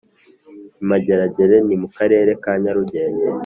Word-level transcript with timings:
Imageragere 0.83 1.55
ni 1.67 1.75
mukarere 1.81 2.31
ka 2.43 2.51
nyarugenge 2.61 3.25